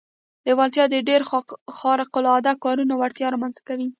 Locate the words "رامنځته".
3.29-3.61